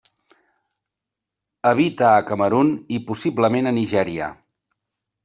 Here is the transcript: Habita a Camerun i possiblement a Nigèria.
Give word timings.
Habita 1.71 2.07
a 2.13 2.23
Camerun 2.29 2.71
i 2.97 3.01
possiblement 3.11 3.73
a 3.73 3.75
Nigèria. 3.77 4.31